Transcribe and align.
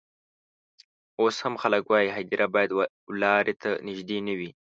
اوس 1.19 1.35
هم 1.45 1.55
خلک 1.63 1.83
وايي 1.91 2.09
هدیره 2.17 2.47
باید 2.53 2.71
و 2.73 2.79
لاري 3.21 3.53
ته 3.61 3.69
نژدې 3.87 4.17
نه 4.27 4.33
وي. 4.39 4.51